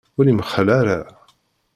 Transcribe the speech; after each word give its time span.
Ur 0.17 0.25
imxell 0.27 0.67
ara. 0.79 0.99